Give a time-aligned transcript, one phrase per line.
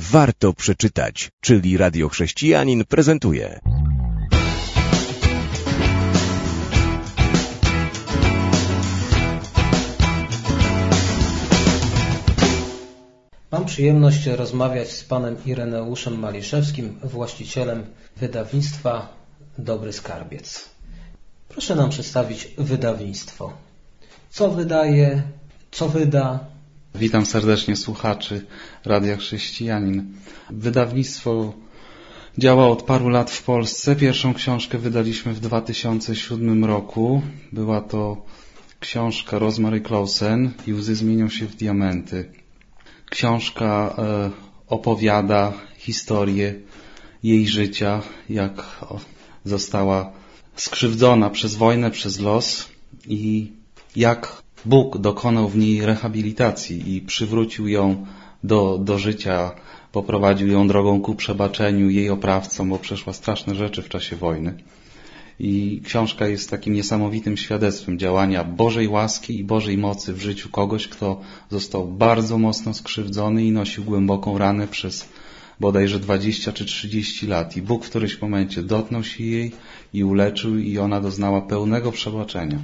[0.00, 3.60] warto przeczytać, czyli Radio Chrześcijanin prezentuje.
[13.52, 17.84] Mam przyjemność rozmawiać z panem Ireneuszem Maliszewskim, właścicielem
[18.16, 19.08] wydawnictwa
[19.58, 20.68] Dobry Skarbiec.
[21.48, 23.52] Proszę nam przedstawić wydawnictwo.
[24.30, 25.22] Co wydaje,
[25.70, 26.44] co wyda,
[26.94, 28.46] Witam serdecznie słuchaczy
[28.84, 30.12] Radia Chrześcijanin.
[30.50, 31.52] Wydawnictwo
[32.38, 33.96] działa od paru lat w Polsce.
[33.96, 37.22] Pierwszą książkę wydaliśmy w 2007 roku.
[37.52, 38.24] Była to
[38.80, 42.32] książka Rosemary Clausen i łzy zmienią się w diamenty.
[43.10, 44.30] Książka e,
[44.66, 46.54] opowiada historię
[47.22, 48.84] jej życia, jak
[49.44, 50.12] została
[50.56, 52.68] skrzywdzona przez wojnę, przez los
[53.06, 53.52] i
[53.96, 58.06] jak Bóg dokonał w niej rehabilitacji i przywrócił ją
[58.44, 59.50] do, do życia,
[59.92, 64.54] poprowadził ją drogą ku przebaczeniu jej oprawcom, bo przeszła straszne rzeczy w czasie wojny.
[65.38, 70.88] I książka jest takim niesamowitym świadectwem działania Bożej łaski i Bożej mocy w życiu kogoś,
[70.88, 75.08] kto został bardzo mocno skrzywdzony i nosił głęboką ranę przez
[75.60, 77.56] bodajże 20 czy 30 lat.
[77.56, 79.52] I Bóg w którymś momencie dotknął się jej
[79.94, 82.58] i uleczył i ona doznała pełnego przebaczenia.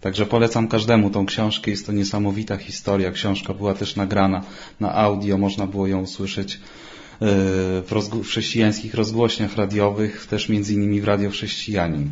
[0.00, 1.70] Także polecam każdemu tą książkę.
[1.70, 3.10] Jest to niesamowita historia.
[3.10, 4.42] Książka była też nagrana
[4.80, 5.38] na audio.
[5.38, 6.58] Można było ją usłyszeć e,
[7.82, 12.10] w, chrześcijańskich rozgłośniach radiowych, też między innymi w Radio Chrześcijanin.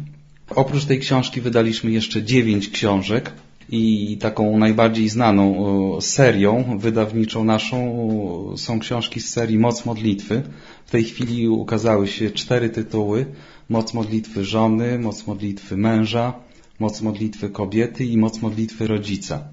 [0.51, 3.33] Oprócz tej książki wydaliśmy jeszcze dziewięć książek
[3.71, 10.43] i taką najbardziej znaną serią wydawniczą naszą są książki z serii Moc Modlitwy.
[10.87, 13.27] W tej chwili ukazały się cztery tytuły.
[13.69, 16.33] Moc Modlitwy Żony, Moc Modlitwy Męża,
[16.79, 19.45] moc modlitwy kobiety i moc modlitwy rodzica.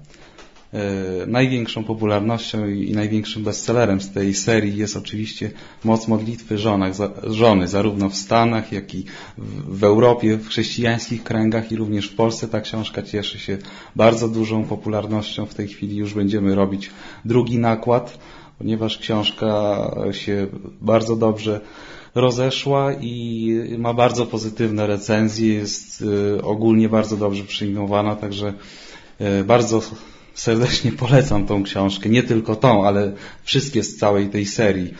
[0.72, 5.50] E, największą popularnością i największym bestsellerem z tej serii jest oczywiście
[5.84, 6.92] moc modlitwy żonach,
[7.24, 9.04] żony, zarówno w Stanach, jak i
[9.68, 12.48] w Europie, w chrześcijańskich kręgach i również w Polsce.
[12.48, 13.58] Ta książka cieszy się
[13.96, 15.46] bardzo dużą popularnością.
[15.46, 16.90] W tej chwili już będziemy robić
[17.24, 18.18] drugi nakład,
[18.58, 20.46] ponieważ książka się
[20.80, 21.60] bardzo dobrze
[22.16, 28.54] rozeszła i ma bardzo pozytywne recenzje, jest y, ogólnie bardzo dobrze przyjmowana, także
[29.40, 29.82] y, bardzo
[30.34, 32.08] serdecznie polecam tą książkę.
[32.08, 33.12] Nie tylko tą, ale
[33.42, 34.94] wszystkie z całej tej serii,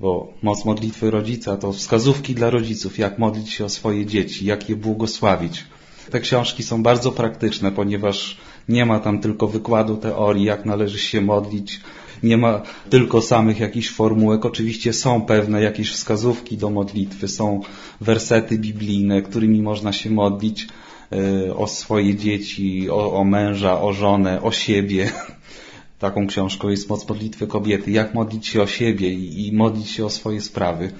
[0.00, 4.68] bo Moc Modlitwy Rodzica to wskazówki dla rodziców, jak modlić się o swoje dzieci, jak
[4.68, 5.64] je błogosławić.
[6.10, 8.36] Te książki są bardzo praktyczne, ponieważ
[8.68, 11.80] nie ma tam tylko wykładu teorii, jak należy się modlić,
[12.22, 14.44] nie ma tylko samych jakichś formułek.
[14.44, 17.60] Oczywiście są pewne jakieś wskazówki do modlitwy, są
[18.00, 20.68] wersety biblijne, którymi można się modlić
[21.12, 25.10] e, o swoje dzieci, o, o męża, o żonę, o siebie.
[25.98, 27.90] Taką książką jest Moc Modlitwy Kobiety.
[27.90, 30.92] Jak modlić się o siebie i, i modlić się o swoje sprawy.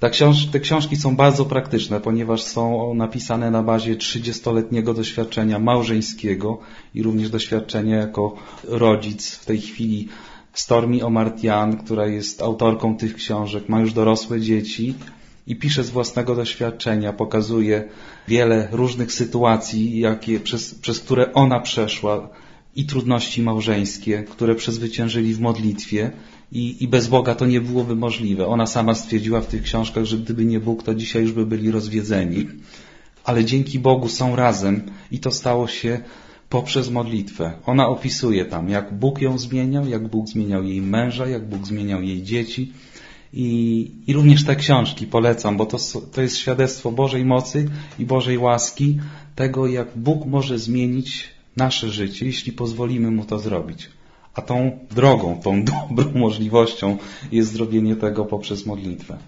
[0.00, 6.58] Ta książ te książki są bardzo praktyczne, ponieważ są napisane na bazie 30-letniego doświadczenia małżeńskiego
[6.94, 8.34] i również doświadczenia jako
[8.64, 9.30] rodzic.
[9.30, 10.08] W tej chwili
[10.52, 14.94] Stormi Omartian, która jest autorką tych książek, ma już dorosłe dzieci
[15.46, 17.88] i pisze z własnego doświadczenia, pokazuje
[18.28, 22.28] wiele różnych sytuacji, jakie, przez, przez które ona przeszła
[22.76, 26.10] i trudności małżeńskie, które przezwyciężyli w modlitwie
[26.52, 28.46] i, i bez Boga to nie byłoby możliwe.
[28.46, 31.70] Ona sama stwierdziła w tych książkach, że gdyby nie Bóg, to dzisiaj już by byli
[31.70, 32.46] rozwiedzeni.
[33.24, 36.00] Ale dzięki Bogu są razem i to stało się
[36.48, 37.52] poprzez modlitwę.
[37.66, 42.02] Ona opisuje tam, jak Bóg ją zmieniał, jak Bóg zmieniał jej męża, jak Bóg zmieniał
[42.02, 42.72] jej dzieci.
[43.32, 45.78] I, i również te książki polecam, bo to,
[46.12, 47.68] to jest świadectwo Bożej mocy
[47.98, 48.98] i Bożej łaski,
[49.34, 53.88] tego jak Bóg może zmienić nasze życie, jeśli pozwolimy Mu to zrobić.
[54.36, 56.98] A tą drogą, tą dobrą możliwością
[57.32, 59.18] jest zrobienie tego poprzez modlitwę.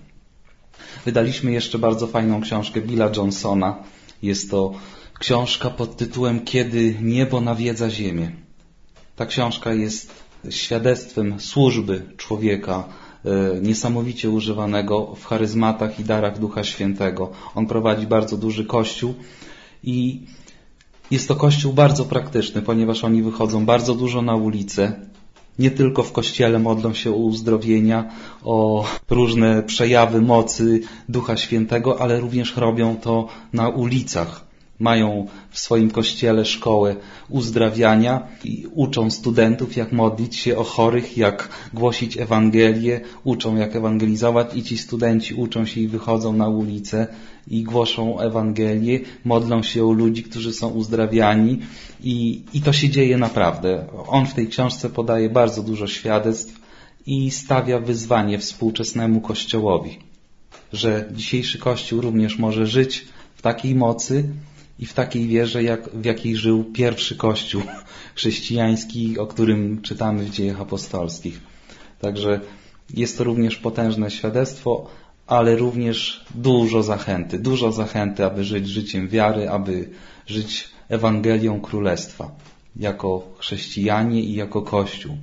[1.05, 3.83] Wydaliśmy jeszcze bardzo fajną książkę Billa Johnsona.
[4.23, 4.73] Jest to
[5.19, 8.31] książka pod tytułem Kiedy niebo nawiedza ziemię.
[9.17, 10.15] Ta książka jest
[10.51, 12.85] świadectwem służby człowieka,
[13.25, 17.31] e, niesamowicie używanego w charyzmatach i darach Ducha Świętego.
[17.55, 19.15] On prowadzi bardzo duży kościół
[19.83, 20.27] i
[21.11, 25.01] jest to kościół bardzo praktyczny, ponieważ oni wychodzą bardzo dużo na ulicę.
[25.59, 28.11] Nie tylko w kościele modlą się o uzdrowienia,
[28.45, 34.48] o różne przejawy mocy Ducha Świętego, ale również robią to na ulicach
[34.79, 36.97] mają w swoim kościele szkołę
[37.29, 44.57] uzdrawiania i uczą studentów, jak modlić się o chorych, jak głosić Ewangelię, uczą jak ewangelizować
[44.57, 47.07] i ci studenci uczą się i wychodzą na ulicę
[47.49, 51.59] i głoszą Ewangelię, modlą się o ludzi, którzy są uzdrawiani
[52.01, 53.87] i, i to się dzieje naprawdę.
[54.07, 56.61] On w tej książce podaje bardzo dużo świadectw
[57.07, 59.99] i stawia wyzwanie współczesnemu Kościołowi,
[60.73, 64.29] że dzisiejszy Kościół również może żyć w takiej mocy
[64.79, 67.63] i w takiej wierze, jak, w jakiej żył pierwszy Kościół
[68.15, 71.41] chrześcijański, o którym czytamy w dziejach apostolskich.
[72.01, 72.41] Także
[72.95, 74.91] jest to również potężne świadectwo,
[75.27, 79.89] ale również dużo zachęty, dużo zachęty, aby żyć życiem wiary, aby
[80.27, 82.31] żyć Ewangelią Królestwa
[82.77, 85.17] jako chrześcijanie i jako Kościół.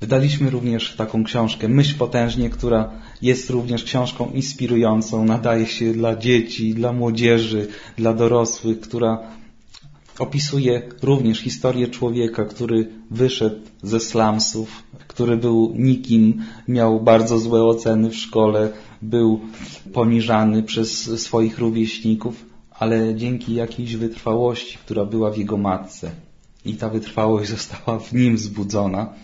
[0.00, 2.90] Wydaliśmy również taką książkę Myśl Potężnie, która
[3.22, 9.18] jest również książką inspirującą, nadaje się dla dzieci, dla młodzieży, dla dorosłych, która
[10.18, 18.10] opisuje również historię człowieka, który wyszedł ze slumsów, który był nikim, miał bardzo złe oceny
[18.10, 18.72] w szkole,
[19.02, 19.40] był
[19.92, 26.10] poniżany przez swoich rówieśników, ale dzięki jakiejś wytrwałości, która była w jego matce
[26.64, 29.14] i ta wytrwałość została w nim wzbudzona,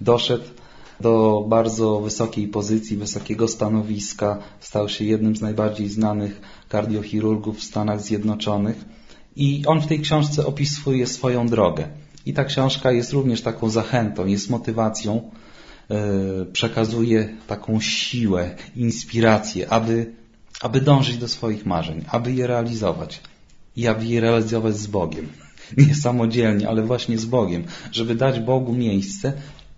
[0.00, 0.44] doszedł
[1.00, 8.00] do bardzo wysokiej pozycji, wysokiego stanowiska, stał się jednym z najbardziej znanych kardiochirurgów w Stanach
[8.00, 8.84] Zjednoczonych
[9.36, 11.88] i on w tej książce opisuje swoją drogę.
[12.26, 15.30] I ta książka jest również taką zachętą, jest motywacją,
[15.90, 20.12] e, przekazuje taką siłę, inspirację, aby,
[20.60, 23.20] aby dążyć do swoich marzeń, aby je realizować
[23.76, 25.28] i aby je realizować z Bogiem.
[25.86, 29.32] Nie samodzielnie, ale właśnie z Bogiem, żeby dać Bogu miejsce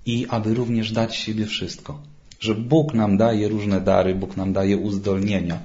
[0.06, 1.98] i aby również dać siebie wszystko.
[2.40, 5.58] Że Bóg nam daje różne dary, Bóg nam daje uzdolnienia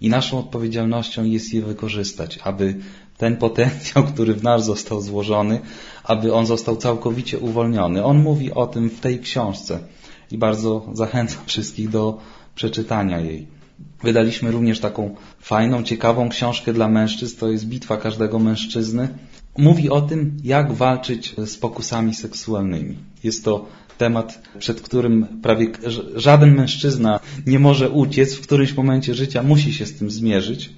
[0.00, 2.74] i naszą odpowiedzialnością jest je wykorzystać, aby
[3.18, 5.60] ten potencjał, który w nas został złożony,
[6.04, 8.04] aby on został całkowicie uwolniony.
[8.04, 9.78] On mówi o tym w tej książce
[10.30, 12.18] i bardzo zachęcam wszystkich do
[12.54, 13.46] przeczytania jej.
[14.02, 19.08] Wydaliśmy również taką fajną, ciekawą książkę dla mężczyzn, to jest Bitwa każdego mężczyzny.
[19.58, 22.96] Mówi o tym, jak walczyć z pokusami seksualnymi.
[23.24, 23.66] Jest to
[23.98, 25.66] temat, przed którym prawie
[26.14, 30.70] żaden mężczyzna nie może uciec, w którymś momencie życia musi się z tym zmierzyć.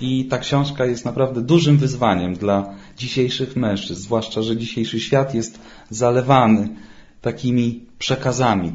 [0.00, 5.58] I ta książka jest naprawdę dużym wyzwaniem dla dzisiejszych mężczyzn, zwłaszcza, że dzisiejszy świat jest
[5.90, 6.68] zalewany
[7.20, 8.72] takimi przekazami.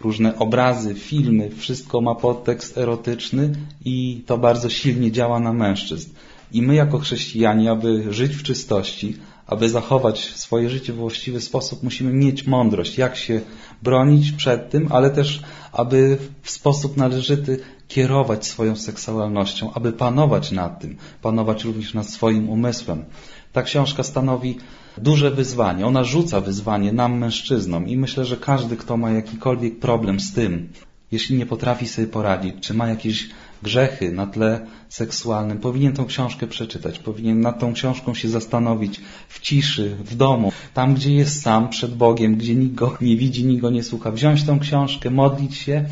[0.00, 3.52] Różne obrazy, filmy, wszystko ma podtekst erotyczny
[3.84, 6.10] i to bardzo silnie działa na mężczyzn.
[6.52, 9.16] I my jako chrześcijanie, aby żyć w czystości,
[9.46, 13.40] aby zachować swoje życie w właściwy sposób, musimy mieć mądrość, jak się
[13.82, 15.42] bronić przed tym, ale też,
[15.72, 22.48] aby w sposób należyty kierować swoją seksualnością, aby panować nad tym, panować również nad swoim
[22.48, 23.04] umysłem.
[23.52, 24.58] Ta książka stanowi
[24.98, 25.86] duże wyzwanie.
[25.86, 30.72] Ona rzuca wyzwanie nam, mężczyznom, i myślę, że każdy, kto ma jakikolwiek problem z tym,
[31.12, 33.28] jeśli nie potrafi sobie poradzić, czy ma jakieś
[33.62, 39.40] grzechy na tle seksualnym, powinien tą książkę przeczytać, powinien nad tą książką się zastanowić w
[39.40, 43.62] ciszy, w domu, tam gdzie jest sam przed Bogiem, gdzie nikt go nie widzi, nikt
[43.62, 45.84] go nie słucha, wziąć tą książkę, modlić się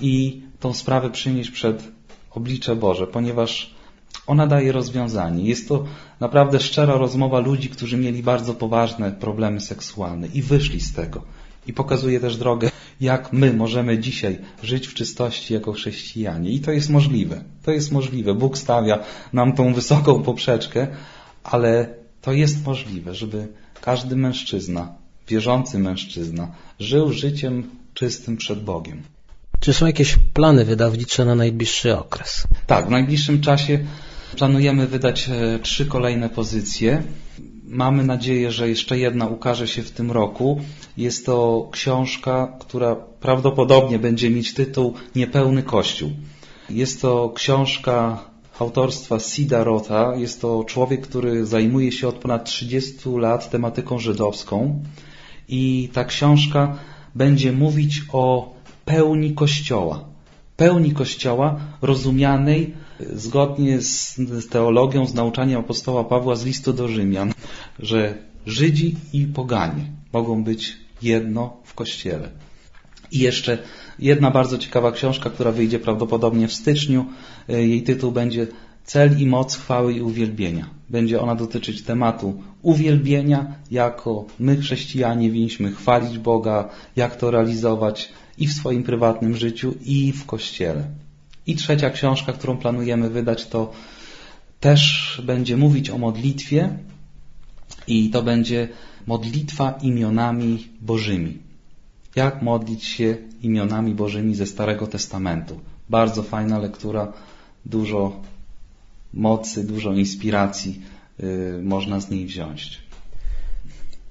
[0.00, 1.88] i tą sprawę przynieść przed
[2.30, 3.74] oblicze Boże, ponieważ
[4.26, 5.44] ona daje rozwiązanie.
[5.44, 5.84] Jest to
[6.20, 11.22] naprawdę szczera rozmowa ludzi, którzy mieli bardzo poważne problemy seksualne i wyszli z tego.
[11.66, 12.70] I pokazuje też drogę,
[13.00, 16.50] jak my możemy dzisiaj żyć w czystości jako chrześcijanie.
[16.50, 17.44] I to jest możliwe.
[17.62, 18.34] To jest możliwe.
[18.34, 18.98] Bóg stawia
[19.32, 20.86] nam tą wysoką poprzeczkę,
[21.44, 23.48] ale to jest możliwe, żeby
[23.80, 24.94] każdy mężczyzna,
[25.28, 29.02] wierzący mężczyzna, żył życiem czystym przed Bogiem.
[29.60, 32.46] Czy są jakieś plany wydawnicze na najbliższy okres?
[32.66, 33.78] Tak, w najbliższym czasie
[34.36, 37.02] planujemy wydać e, trzy kolejne pozycje.
[37.72, 40.60] Mamy nadzieję, że jeszcze jedna ukaże się w tym roku.
[40.96, 46.10] Jest to książka, która prawdopodobnie będzie mieć tytuł Niepełny Kościół.
[46.70, 48.24] Jest to książka
[48.58, 50.16] autorstwa Sida Rota.
[50.16, 54.82] Jest to człowiek, który zajmuje się od ponad 30 lat tematyką żydowską
[55.48, 56.78] i ta książka
[57.14, 60.04] będzie mówić o pełni Kościoła.
[60.56, 62.74] Pełni Kościoła rozumianej
[63.12, 64.16] zgodnie z
[64.50, 67.32] teologią, z nauczaniem apostoła Pawła z listu do Rzymian,
[67.82, 68.14] że
[68.46, 72.28] Żydzi i poganie mogą być jedno w Kościele.
[73.12, 73.58] I jeszcze
[73.98, 77.06] jedna bardzo ciekawa książka, która wyjdzie prawdopodobnie w styczniu.
[77.48, 78.46] Jej tytuł będzie
[78.84, 80.70] Cel i moc chwały i uwielbienia.
[80.90, 88.08] Będzie ona dotyczyć tematu uwielbienia, jako my chrześcijanie winniśmy chwalić Boga, jak to realizować,
[88.38, 90.84] i w swoim prywatnym życiu, i w kościele.
[91.46, 93.72] I trzecia książka, którą planujemy wydać, to
[94.60, 96.78] też będzie mówić o modlitwie
[97.86, 98.68] i to będzie
[99.06, 101.38] modlitwa imionami Bożymi.
[102.16, 105.60] Jak modlić się imionami Bożymi ze Starego Testamentu.
[105.88, 107.12] Bardzo fajna lektura,
[107.64, 108.22] dużo
[109.12, 110.82] mocy, dużo inspiracji
[111.18, 112.82] yy, można z niej wziąć.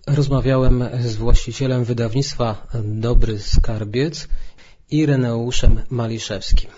[0.08, 4.28] Rozmawiałem z właścicielem wydawnictwa Dobry Skarbiec
[4.92, 6.70] Ireneuszem Maliszewskim.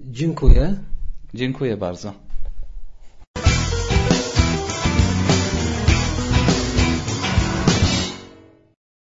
[0.00, 0.76] Dziękuję.
[1.34, 2.25] Dziękuję bardzo.